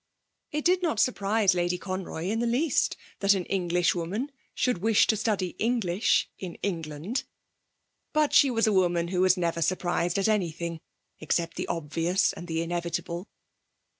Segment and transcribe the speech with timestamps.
[0.51, 5.15] It did not surprise Lady Conroy in the least that an Englishwoman should wish to
[5.15, 7.23] study English in England;
[8.11, 10.81] but she was a woman who was never surprised at anything
[11.19, 13.29] except the obvious and the inevitable.